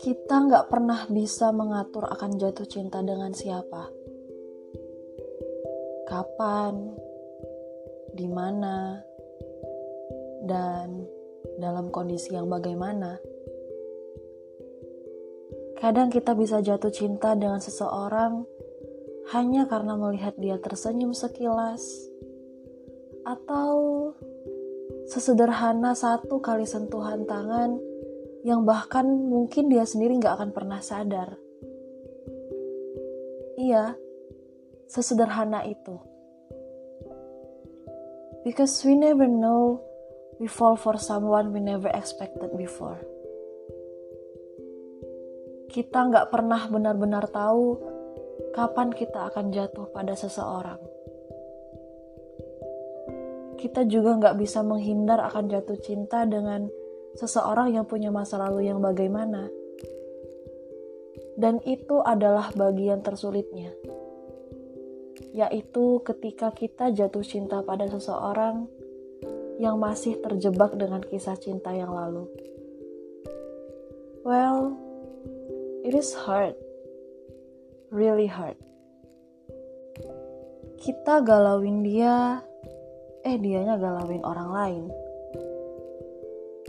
[0.00, 3.88] Kita nggak pernah bisa mengatur akan jatuh cinta dengan siapa,
[6.04, 6.92] kapan,
[8.12, 9.00] di mana,
[10.44, 11.08] dan
[11.56, 13.16] dalam kondisi yang bagaimana.
[15.80, 18.44] Kadang kita bisa jatuh cinta dengan seseorang
[19.32, 21.80] hanya karena melihat dia tersenyum sekilas,
[23.24, 24.12] atau
[25.10, 27.74] sesederhana satu kali sentuhan tangan
[28.46, 31.34] yang bahkan mungkin dia sendiri nggak akan pernah sadar.
[33.58, 33.98] Iya,
[34.86, 35.98] sesederhana itu.
[38.46, 39.82] Because we never know
[40.38, 42.96] we fall for someone we never expected before
[45.70, 47.78] kita nggak pernah benar-benar tahu
[48.50, 50.82] kapan kita akan jatuh pada seseorang.
[53.60, 56.72] Kita juga nggak bisa menghindar akan jatuh cinta dengan
[57.20, 59.52] seseorang yang punya masa lalu yang bagaimana.
[61.36, 63.72] Dan itu adalah bagian tersulitnya,
[65.36, 68.64] yaitu ketika kita jatuh cinta pada seseorang
[69.60, 72.28] yang masih terjebak dengan kisah cinta yang lalu.
[74.20, 74.76] Well,
[75.80, 76.60] It is hard,
[77.88, 78.60] really hard.
[80.76, 82.44] Kita galauin dia,
[83.20, 84.84] eh dianya galauin orang lain.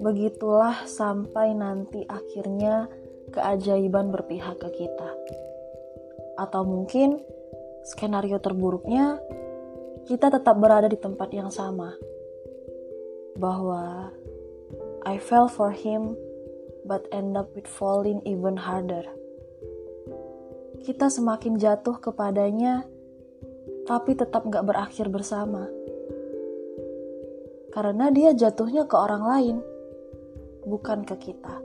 [0.00, 2.90] Begitulah sampai nanti akhirnya
[3.32, 5.10] keajaiban berpihak ke kita.
[6.36, 7.22] Atau mungkin
[7.86, 9.22] skenario terburuknya
[10.04, 11.96] kita tetap berada di tempat yang sama.
[13.40, 14.12] Bahwa
[15.04, 16.16] I fell for him
[16.84, 19.08] but end up with falling even harder.
[20.84, 22.84] Kita semakin jatuh kepadanya,
[23.88, 25.64] tapi tetap gak berakhir bersama.
[27.74, 29.56] Karena dia jatuhnya ke orang lain,
[30.62, 31.58] bukan ke kita.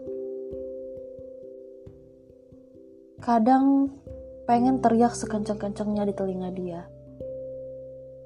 [3.22, 3.94] Kadang
[4.50, 6.82] pengen teriak sekencang-kencangnya di telinga dia.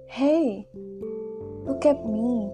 [0.08, 0.64] Hey,
[1.68, 2.48] look at me.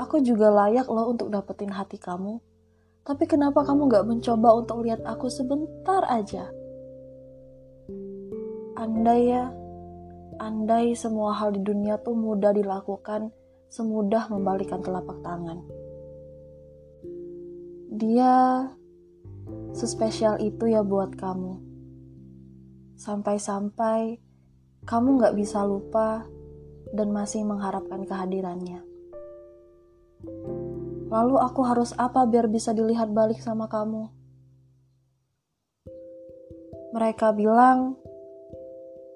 [0.00, 2.40] Aku juga layak loh untuk dapetin hati kamu.
[3.04, 6.48] Tapi kenapa kamu gak mencoba untuk lihat aku sebentar aja?
[8.80, 9.52] Andai ya,
[10.40, 13.28] andai semua hal di dunia tuh mudah dilakukan,
[13.70, 15.62] semudah membalikan telapak tangan.
[17.94, 18.66] Dia
[19.70, 21.62] sespesial itu ya buat kamu.
[22.98, 24.18] Sampai-sampai
[24.84, 26.26] kamu gak bisa lupa
[26.90, 28.82] dan masih mengharapkan kehadirannya.
[31.10, 34.10] Lalu aku harus apa biar bisa dilihat balik sama kamu?
[36.90, 37.94] Mereka bilang,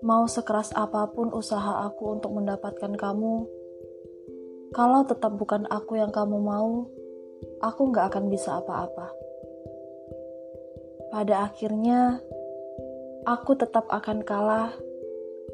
[0.02, 3.46] mau sekeras apa pun usaha aku untuk mendapatkan kamu,
[4.74, 6.90] kalau tetap bukan aku yang kamu mau,
[7.62, 9.14] aku gak akan bisa apa-apa.
[11.14, 12.18] Pada akhirnya,
[13.22, 14.74] aku tetap akan kalah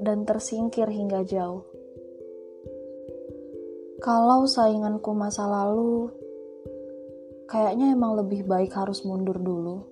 [0.00, 1.68] dan tersingkir hingga jauh.
[4.00, 6.08] Kalau sainganku masa lalu
[7.44, 9.84] kayaknya emang lebih baik harus mundur dulu.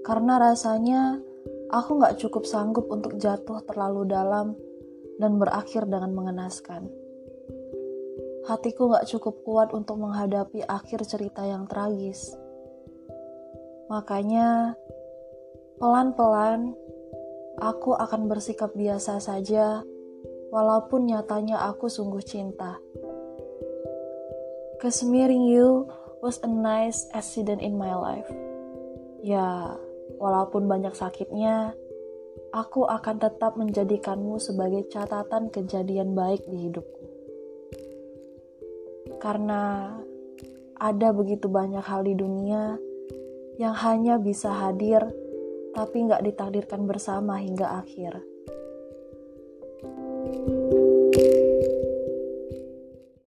[0.00, 1.20] Karena rasanya
[1.68, 4.56] aku gak cukup sanggup untuk jatuh terlalu dalam
[5.20, 7.07] dan berakhir dengan mengenaskan.
[8.48, 12.32] Hatiku gak cukup kuat untuk menghadapi akhir cerita yang tragis.
[13.92, 14.72] Makanya,
[15.76, 16.72] pelan-pelan
[17.60, 19.84] aku akan bersikap biasa saja,
[20.48, 22.80] walaupun nyatanya aku sungguh cinta.
[24.80, 25.84] Cause you
[26.24, 28.32] was a nice accident in my life.
[29.20, 29.76] Ya,
[30.16, 31.76] walaupun banyak sakitnya,
[32.54, 36.97] aku akan tetap menjadikanmu sebagai catatan kejadian baik di hidupku.
[39.16, 39.96] Karena
[40.76, 42.76] ada begitu banyak hal di dunia
[43.58, 45.02] yang hanya bisa hadir
[45.74, 48.22] tapi nggak ditakdirkan bersama hingga akhir.
[50.28, 51.47] thank you